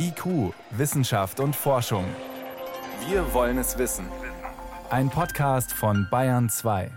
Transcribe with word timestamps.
IQ, 0.00 0.54
Wissenschaft 0.70 1.40
und 1.40 1.56
Forschung. 1.56 2.04
Wir 3.08 3.34
wollen 3.34 3.58
es 3.58 3.78
wissen. 3.78 4.06
Ein 4.90 5.10
Podcast 5.10 5.72
von 5.72 6.06
Bayern 6.08 6.48
2. 6.48 6.92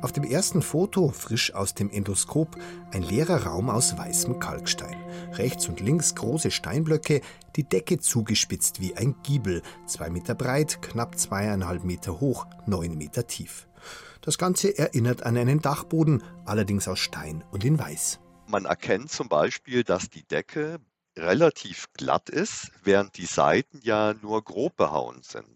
Auf 0.00 0.12
dem 0.12 0.24
ersten 0.24 0.62
Foto, 0.62 1.10
frisch 1.10 1.54
aus 1.54 1.74
dem 1.74 1.90
Endoskop, 1.90 2.56
ein 2.92 3.02
leerer 3.02 3.44
Raum 3.44 3.68
aus 3.68 3.98
weißem 3.98 4.38
Kalkstein. 4.38 4.96
Rechts 5.32 5.68
und 5.68 5.80
links 5.80 6.14
große 6.14 6.50
Steinblöcke, 6.50 7.20
die 7.56 7.64
Decke 7.64 7.98
zugespitzt 7.98 8.80
wie 8.80 8.96
ein 8.96 9.16
Giebel, 9.22 9.60
zwei 9.86 10.08
Meter 10.08 10.34
breit, 10.34 10.80
knapp 10.80 11.18
zweieinhalb 11.18 11.84
Meter 11.84 12.20
hoch, 12.20 12.46
neun 12.64 12.96
Meter 12.96 13.26
tief. 13.26 13.67
Das 14.20 14.38
Ganze 14.38 14.76
erinnert 14.76 15.22
an 15.22 15.36
einen 15.36 15.60
Dachboden, 15.60 16.22
allerdings 16.44 16.88
aus 16.88 16.98
Stein 16.98 17.44
und 17.50 17.64
in 17.64 17.78
Weiß. 17.78 18.20
Man 18.46 18.64
erkennt 18.64 19.10
zum 19.10 19.28
Beispiel, 19.28 19.84
dass 19.84 20.10
die 20.10 20.22
Decke 20.22 20.80
relativ 21.16 21.92
glatt 21.92 22.30
ist, 22.30 22.70
während 22.82 23.16
die 23.16 23.26
Seiten 23.26 23.80
ja 23.82 24.14
nur 24.14 24.42
grob 24.42 24.76
behauen 24.76 25.22
sind. 25.22 25.46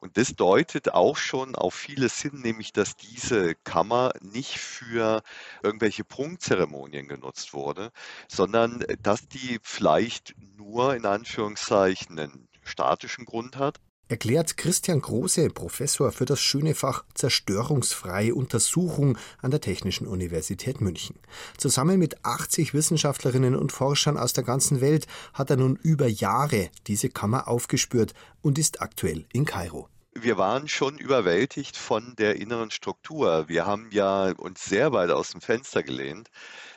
Und 0.00 0.16
das 0.16 0.34
deutet 0.34 0.92
auch 0.92 1.16
schon 1.16 1.54
auf 1.54 1.74
vieles 1.74 2.20
hin, 2.20 2.40
nämlich 2.42 2.72
dass 2.72 2.96
diese 2.96 3.54
Kammer 3.54 4.12
nicht 4.20 4.58
für 4.58 5.22
irgendwelche 5.62 6.04
Prunkzeremonien 6.04 7.08
genutzt 7.08 7.54
wurde, 7.54 7.90
sondern 8.28 8.84
dass 9.02 9.28
die 9.28 9.60
vielleicht 9.62 10.34
nur 10.56 10.94
in 10.94 11.06
Anführungszeichen 11.06 12.18
einen 12.18 12.48
statischen 12.64 13.24
Grund 13.24 13.56
hat 13.56 13.80
erklärt 14.14 14.56
Christian 14.56 15.00
Große, 15.00 15.50
Professor 15.50 16.12
für 16.12 16.24
das 16.24 16.40
schöne 16.40 16.76
Fach 16.76 17.04
Zerstörungsfreie 17.14 18.32
Untersuchung 18.32 19.18
an 19.42 19.50
der 19.50 19.60
Technischen 19.60 20.06
Universität 20.06 20.80
München. 20.80 21.18
Zusammen 21.56 21.98
mit 21.98 22.24
80 22.24 22.74
Wissenschaftlerinnen 22.74 23.56
und 23.56 23.72
Forschern 23.72 24.16
aus 24.16 24.32
der 24.32 24.44
ganzen 24.44 24.80
Welt 24.80 25.08
hat 25.32 25.50
er 25.50 25.56
nun 25.56 25.74
über 25.82 26.06
Jahre 26.06 26.70
diese 26.86 27.08
Kammer 27.08 27.48
aufgespürt 27.48 28.14
und 28.40 28.56
ist 28.56 28.80
aktuell 28.80 29.26
in 29.32 29.46
Kairo 29.46 29.88
wir 30.16 30.38
waren 30.38 30.68
schon 30.68 30.96
überwältigt 30.96 31.76
von 31.76 32.14
der 32.16 32.36
inneren 32.36 32.70
Struktur. 32.70 33.48
Wir 33.48 33.66
haben 33.66 33.88
ja 33.90 34.30
uns 34.30 34.64
sehr 34.64 34.92
weit 34.92 35.10
aus 35.10 35.32
dem 35.32 35.40
Fenster 35.40 35.82
gelehnt. 35.82 36.30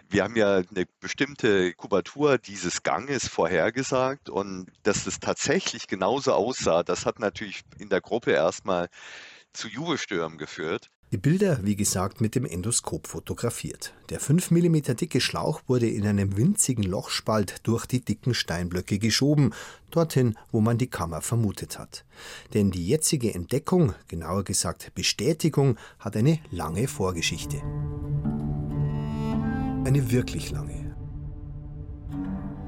Wir 0.10 0.24
haben 0.24 0.36
ja 0.38 0.58
eine 0.58 0.86
bestimmte 1.02 1.74
Kubatur 1.74 2.38
dieses 2.38 2.84
Ganges 2.84 3.28
vorhergesagt 3.28 4.30
und 4.30 4.68
dass 4.84 5.06
es 5.06 5.20
tatsächlich 5.20 5.88
genauso 5.88 6.34
aussah, 6.34 6.84
das 6.84 7.06
hat 7.06 7.20
natürlich 7.20 7.62
in 7.78 7.90
der 7.90 8.02
Gruppe 8.02 8.32
erstmal 8.32 8.88
zu 9.54 9.68
Jubelstürmen 9.68 10.38
geführt. 10.38 10.90
Die 11.14 11.18
Bilder, 11.18 11.60
wie 11.64 11.78
gesagt, 11.78 12.20
mit 12.20 12.36
dem 12.36 12.46
Endoskop 12.46 13.08
fotografiert. 13.08 13.94
Der 14.10 14.20
5 14.20 14.52
mm 14.52 14.82
dicke 14.98 15.22
Schlauch 15.22 15.62
wurde 15.66 15.90
in 15.90 16.06
einem 16.06 16.36
winzigen 16.36 16.84
Lochspalt 16.84 17.56
durch 17.64 17.86
die 17.86 18.02
dicken 18.02 18.34
Steinblöcke 18.34 19.00
geschoben, 19.00 19.54
dorthin, 19.90 20.38
wo 20.52 20.60
man 20.60 20.78
die 20.78 20.90
Kammer 20.90 21.22
vermutet 21.22 21.80
hat. 21.80 22.04
Denn 22.54 22.72
die 22.72 22.86
jetzige 22.86 23.34
Entdeckung, 23.34 23.94
genauer 24.10 24.44
gesagt 24.44 24.94
Bestätigung, 24.96 25.78
hat 26.00 26.18
eine 26.18 26.40
lange 26.52 26.90
Vorgeschichte. 26.90 27.62
Eine 29.88 30.12
wirklich 30.12 30.52
lange. 30.52 30.98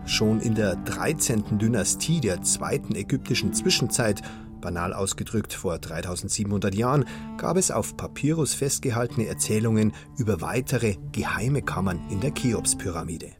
Schon 0.05 0.39
in 0.39 0.55
der 0.55 0.77
13. 0.77 1.59
Dynastie 1.59 2.21
der 2.21 2.43
zweiten 2.43 2.95
ägyptischen 2.95 3.53
Zwischenzeit 3.53 4.21
Banal 4.61 4.93
ausgedrückt, 4.93 5.51
vor 5.51 5.79
3700 5.79 6.73
Jahren 6.73 7.03
gab 7.37 7.57
es 7.57 7.71
auf 7.71 7.97
Papyrus 7.97 8.53
festgehaltene 8.53 9.27
Erzählungen 9.27 9.91
über 10.17 10.39
weitere 10.39 10.95
geheime 11.11 11.61
Kammern 11.61 11.99
in 12.09 12.21
der 12.21 12.31
Cheops-Pyramide. 12.33 13.38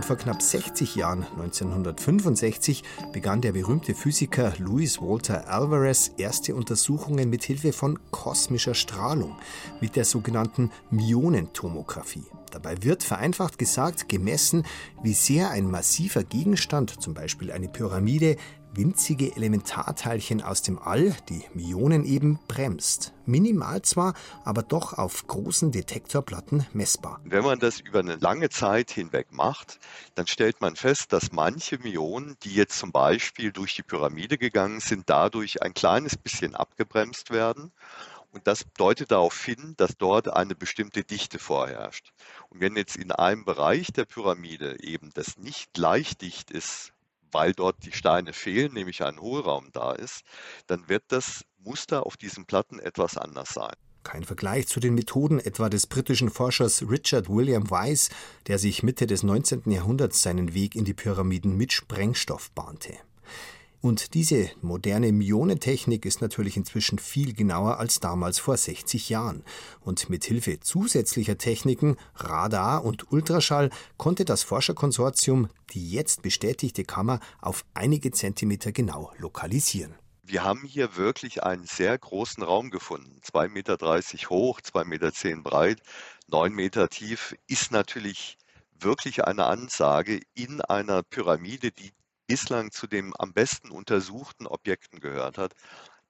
Und 0.00 0.06
vor 0.06 0.16
knapp 0.16 0.40
60 0.40 0.94
Jahren, 0.94 1.26
1965, 1.36 2.84
begann 3.12 3.42
der 3.42 3.52
berühmte 3.52 3.94
Physiker 3.94 4.54
Louis 4.56 4.98
Walter 4.98 5.46
Alvarez 5.46 6.12
erste 6.16 6.54
Untersuchungen 6.54 7.28
mit 7.28 7.44
Hilfe 7.44 7.74
von 7.74 7.98
kosmischer 8.10 8.72
Strahlung, 8.72 9.36
mit 9.82 9.96
der 9.96 10.06
sogenannten 10.06 10.70
Myonentomographie. 10.90 12.24
Dabei 12.50 12.82
wird 12.82 13.02
vereinfacht 13.02 13.58
gesagt 13.58 14.08
gemessen, 14.08 14.64
wie 15.02 15.12
sehr 15.12 15.50
ein 15.50 15.70
massiver 15.70 16.24
Gegenstand, 16.24 17.02
zum 17.02 17.12
Beispiel 17.12 17.52
eine 17.52 17.68
Pyramide, 17.68 18.36
winzige 18.72 19.34
Elementarteilchen 19.36 20.42
aus 20.42 20.62
dem 20.62 20.78
All, 20.78 21.16
die 21.28 21.44
Myonen 21.54 22.04
eben, 22.04 22.38
bremst. 22.48 23.12
Minimal 23.26 23.82
zwar, 23.82 24.14
aber 24.44 24.62
doch 24.62 24.94
auf 24.94 25.26
großen 25.26 25.72
Detektorplatten 25.72 26.66
messbar. 26.72 27.20
Wenn 27.24 27.44
man 27.44 27.58
das 27.58 27.80
über 27.80 28.00
eine 28.00 28.16
lange 28.16 28.48
Zeit 28.48 28.90
hinweg 28.90 29.32
macht, 29.32 29.78
dann 30.14 30.26
stellt 30.26 30.60
man 30.60 30.76
fest, 30.76 31.12
dass 31.12 31.32
manche 31.32 31.78
Myonen, 31.78 32.36
die 32.42 32.54
jetzt 32.54 32.78
zum 32.78 32.92
Beispiel 32.92 33.52
durch 33.52 33.74
die 33.74 33.82
Pyramide 33.82 34.38
gegangen 34.38 34.80
sind, 34.80 35.08
dadurch 35.08 35.62
ein 35.62 35.74
kleines 35.74 36.16
bisschen 36.16 36.54
abgebremst 36.54 37.30
werden. 37.30 37.72
Und 38.32 38.46
das 38.46 38.64
deutet 38.76 39.10
darauf 39.10 39.44
hin, 39.44 39.74
dass 39.76 39.96
dort 39.96 40.28
eine 40.28 40.54
bestimmte 40.54 41.02
Dichte 41.02 41.40
vorherrscht. 41.40 42.12
Und 42.48 42.60
wenn 42.60 42.76
jetzt 42.76 42.96
in 42.96 43.10
einem 43.10 43.44
Bereich 43.44 43.92
der 43.92 44.04
Pyramide 44.04 44.80
eben 44.80 45.10
das 45.14 45.36
nicht 45.36 45.72
gleich 45.72 46.16
dicht 46.16 46.52
ist, 46.52 46.92
weil 47.32 47.52
dort 47.52 47.84
die 47.84 47.92
Steine 47.92 48.32
fehlen, 48.32 48.74
nämlich 48.74 49.02
ein 49.02 49.20
Hohlraum 49.20 49.70
da 49.72 49.92
ist, 49.92 50.22
dann 50.66 50.88
wird 50.88 51.04
das 51.08 51.44
Muster 51.58 52.06
auf 52.06 52.16
diesen 52.16 52.46
Platten 52.46 52.78
etwas 52.78 53.16
anders 53.16 53.50
sein. 53.50 53.74
Kein 54.02 54.24
Vergleich 54.24 54.66
zu 54.66 54.80
den 54.80 54.94
Methoden 54.94 55.40
etwa 55.40 55.68
des 55.68 55.86
britischen 55.86 56.30
Forschers 56.30 56.88
Richard 56.88 57.28
William 57.28 57.70
Weiss, 57.70 58.08
der 58.46 58.58
sich 58.58 58.82
Mitte 58.82 59.06
des 59.06 59.22
19. 59.22 59.70
Jahrhunderts 59.70 60.22
seinen 60.22 60.54
Weg 60.54 60.74
in 60.74 60.84
die 60.84 60.94
Pyramiden 60.94 61.56
mit 61.56 61.72
Sprengstoff 61.72 62.50
bahnte. 62.52 62.94
Und 63.82 64.12
diese 64.12 64.50
moderne 64.60 65.10
Myonentechnik 65.10 66.04
ist 66.04 66.20
natürlich 66.20 66.56
inzwischen 66.56 66.98
viel 66.98 67.32
genauer 67.32 67.78
als 67.78 67.98
damals 67.98 68.38
vor 68.38 68.56
60 68.56 69.08
Jahren. 69.08 69.42
Und 69.80 70.10
mit 70.10 70.24
Hilfe 70.24 70.60
zusätzlicher 70.60 71.38
Techniken, 71.38 71.96
Radar 72.14 72.84
und 72.84 73.10
Ultraschall, 73.10 73.70
konnte 73.96 74.26
das 74.26 74.42
Forscherkonsortium 74.42 75.48
die 75.72 75.90
jetzt 75.90 76.22
bestätigte 76.22 76.84
Kammer 76.84 77.20
auf 77.40 77.64
einige 77.74 78.10
Zentimeter 78.10 78.72
genau 78.72 79.12
lokalisieren. 79.18 79.94
Wir 80.22 80.44
haben 80.44 80.64
hier 80.64 80.96
wirklich 80.96 81.42
einen 81.42 81.64
sehr 81.64 81.96
großen 81.96 82.42
Raum 82.42 82.70
gefunden. 82.70 83.20
2,30 83.24 83.48
Meter 83.48 83.76
hoch, 84.30 84.60
2,10 84.60 84.84
Meter 84.84 85.42
breit, 85.42 85.82
9 86.28 86.52
Meter 86.52 86.88
tief 86.88 87.34
ist 87.46 87.72
natürlich 87.72 88.36
wirklich 88.78 89.24
eine 89.24 89.44
Ansage 89.44 90.20
in 90.34 90.60
einer 90.60 91.02
Pyramide, 91.02 91.72
die 91.72 91.92
bislang 92.30 92.70
zu 92.70 92.86
den 92.86 93.12
am 93.18 93.32
besten 93.32 93.72
untersuchten 93.72 94.46
Objekten 94.46 95.00
gehört 95.00 95.36
hat. 95.36 95.52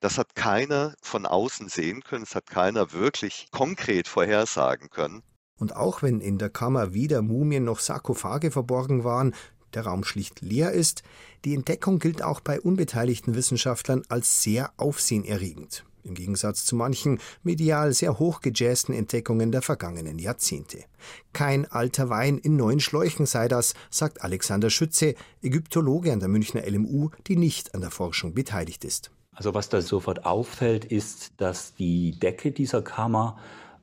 Das 0.01 0.19
hat 0.19 0.35
keiner 0.35 0.95
von 1.01 1.25
außen 1.25 1.71
sehen 1.71 2.03
können, 2.03 2.25
es 2.25 2.35
hat 2.35 2.45
keiner 2.45 2.93
wirklich 2.93 3.49
konkret 3.53 4.07
vorhersagen 4.07 4.91
können. 4.91 5.23
Und 5.57 5.75
auch 5.75 6.03
wenn 6.03 6.21
in 6.21 6.37
der 6.37 6.51
Kammer 6.51 6.93
weder 6.93 7.23
Mumien 7.23 7.65
noch 7.65 7.81
Sarkophage 7.81 8.51
verborgen 8.51 9.03
waren, 9.03 9.35
der 9.73 9.87
Raum 9.87 10.05
schlicht 10.05 10.43
leer 10.43 10.73
ist, 10.73 11.03
die 11.47 11.55
Entdeckung 11.55 11.99
gilt 11.99 12.23
auch 12.23 12.41
bei 12.41 12.61
unbeteiligten 12.61 13.35
Wissenschaftlern 13.35 14.03
als 14.11 14.43
sehr 14.43 14.75
aufsehenerregend 14.77 15.87
im 16.05 16.15
Gegensatz 16.15 16.65
zu 16.65 16.77
manchen 16.77 17.19
medial 17.43 17.93
sehr 17.93 18.19
hochgejazzten 18.19 18.95
Entdeckungen 18.95 19.53
der 19.53 19.63
vergangenen 19.63 20.19
Jahrzehnte. 20.19 20.85
Kein 21.33 21.71
alter 21.71 22.11
Wein 22.11 22.39
in 22.39 22.57
neuen 22.57 22.81
Schläuchen 22.81 23.27
sei 23.27 23.49
das, 23.49 23.75
sagt 23.91 24.23
Alexander 24.23 24.71
Schütze, 24.71 25.15
Ägyptologe 25.43 26.13
an 26.13 26.21
der 26.21 26.29
Münchner 26.29 26.63
LMU, 26.69 27.11
die 27.27 27.37
nicht 27.37 27.75
an 27.75 27.81
der 27.81 27.91
Forschung 27.91 28.35
beteiligt 28.35 28.85
ist. 28.85 29.11
Also 29.33 29.55
was 29.55 29.69
da 29.69 29.81
sofort 29.81 30.27
auffällt, 30.27 30.85
ist, 30.85 31.33
dass 31.39 31.75
die 31.75 32.19
Decke 32.19 32.53
dieser 32.53 32.83
Kammer 32.83 33.39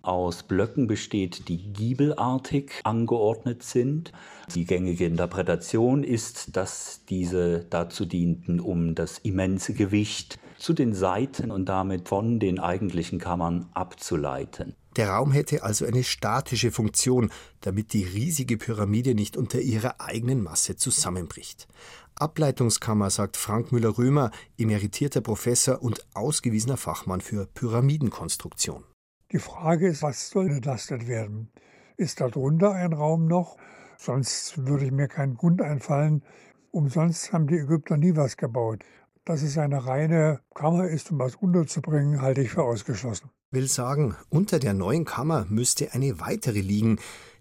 aus 0.08 0.44
Blöcken 0.44 0.88
besteht, 0.88 1.50
die 1.50 1.58
giebelartig 1.58 2.72
angeordnet 2.84 3.64
sind. 3.64 4.14
Die 4.56 4.66
gängige 4.66 5.06
Interpretation 5.06 6.04
ist, 6.04 6.56
dass 6.56 7.02
diese 7.10 7.66
dazu 7.70 8.06
dienten, 8.06 8.60
um 8.60 8.96
das 8.96 9.18
immense 9.20 9.74
Gewicht 9.74 10.40
zu 10.58 10.74
den 10.74 10.94
Seiten 10.94 11.52
und 11.52 11.66
damit 11.66 12.08
von 12.08 12.40
den 12.40 12.60
eigentlichen 12.60 13.20
Kammern 13.20 13.70
abzuleiten. 13.74 14.76
Der 14.96 15.10
Raum 15.10 15.32
hätte 15.32 15.64
also 15.64 15.86
eine 15.86 16.04
statische 16.04 16.72
Funktion, 16.72 17.30
damit 17.62 17.94
die 17.94 18.04
riesige 18.04 18.58
Pyramide 18.58 19.14
nicht 19.14 19.38
unter 19.38 19.62
ihrer 19.62 20.02
eigenen 20.02 20.42
Masse 20.42 20.76
zusammenbricht. 20.76 21.68
Ableitungskammer, 22.16 23.12
sagt 23.12 23.38
Frank 23.38 23.72
Müller-Römer, 23.72 24.32
emeritierter 24.58 25.22
Professor 25.22 25.84
und 25.84 26.06
ausgewiesener 26.16 26.78
Fachmann 26.78 27.22
für 27.22 27.46
Pyramidenkonstruktion. 27.46 28.84
Die 29.32 29.40
Frage 29.40 29.88
ist, 29.88 30.02
was 30.02 30.30
soll 30.30 30.50
entlastet 30.50 31.08
werden? 31.08 31.52
Ist 31.96 32.20
darunter 32.20 32.72
ein 32.72 32.94
Raum 32.94 33.28
noch? 33.28 33.58
Sonst 33.98 34.66
würde 34.66 34.86
ich 34.86 34.92
mir 34.92 35.08
keinen 35.08 35.36
Grund 35.36 35.62
einfallen. 35.62 36.24
Umsonst 36.72 37.34
haben 37.34 37.48
die 37.48 37.58
Ägypter 37.58 37.98
nie 37.98 38.16
was 38.16 38.36
gebaut. 38.38 38.84
Dass 39.28 39.44
es 39.44 39.58
eine 39.58 39.86
reine 39.86 40.40
Kammer 40.56 40.88
ist, 40.88 41.12
um 41.12 41.20
was 41.20 41.36
unterzubringen, 41.36 42.22
halte 42.22 42.40
ich 42.40 42.52
für 42.52 42.64
ausgeschlossen. 42.64 43.30
Will 43.52 43.68
sagen, 43.68 44.16
unter 44.30 44.58
der 44.58 44.74
neuen 44.74 45.04
Kammer 45.04 45.46
müsste 45.50 45.92
eine 45.92 46.22
weitere 46.22 46.62
liegen, 46.62 46.98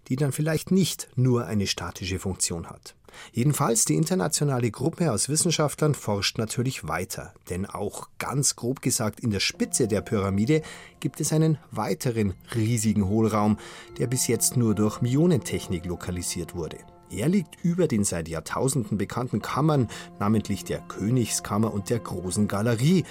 die 0.09 0.17
dann 0.17 0.33
vielleicht 0.33 0.69
nicht 0.69 1.07
nur 1.15 1.45
eine 1.45 1.65
statische 1.65 2.19
Funktion 2.19 2.69
hat. 2.69 2.97
Jedenfalls 3.31 3.85
die 3.85 3.95
internationale 3.95 4.69
Gruppe 4.69 5.13
aus 5.13 5.29
Wissenschaftlern 5.29 5.95
forscht 5.95 6.37
natürlich 6.37 6.89
weiter, 6.89 7.33
denn 7.49 7.65
auch 7.65 8.09
ganz 8.19 8.57
grob 8.57 8.81
gesagt 8.81 9.21
in 9.21 9.31
der 9.31 9.39
Spitze 9.39 9.87
der 9.87 10.01
Pyramide 10.01 10.63
gibt 10.99 11.21
es 11.21 11.31
einen 11.31 11.57
weiteren 11.71 12.33
riesigen 12.53 13.07
Hohlraum, 13.07 13.57
der 13.97 14.07
bis 14.07 14.27
jetzt 14.27 14.57
nur 14.57 14.75
durch 14.75 15.01
Myonentechnik 15.01 15.85
lokalisiert 15.85 16.53
wurde. 16.53 16.79
Er 17.09 17.29
liegt 17.29 17.63
über 17.63 17.87
den 17.87 18.03
seit 18.03 18.27
Jahrtausenden 18.27 18.97
bekannten 18.97 19.41
Kammern, 19.41 19.87
namentlich 20.19 20.63
der 20.63 20.79
Königskammer 20.79 21.73
und 21.73 21.89
der 21.89 21.99
Großen 21.99 22.47
Galerie, 22.47 23.05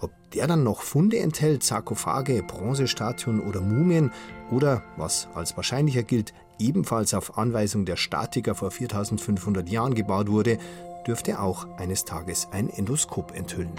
ob 0.00 0.12
der 0.32 0.46
dann 0.46 0.64
noch 0.64 0.82
Funde 0.82 1.18
enthält, 1.18 1.62
Sarkophage, 1.62 2.42
Bronzestatuen 2.42 3.40
oder 3.40 3.60
Mumien 3.60 4.12
oder, 4.50 4.82
was 4.96 5.28
als 5.34 5.56
wahrscheinlicher 5.56 6.02
gilt, 6.02 6.34
ebenfalls 6.58 7.14
auf 7.14 7.38
Anweisung 7.38 7.84
der 7.84 7.96
Statiker 7.96 8.54
vor 8.54 8.70
4500 8.70 9.68
Jahren 9.68 9.94
gebaut 9.94 10.28
wurde, 10.28 10.58
dürfte 11.06 11.40
auch 11.40 11.66
eines 11.78 12.04
Tages 12.04 12.48
ein 12.50 12.68
Endoskop 12.68 13.34
enthüllen. 13.34 13.72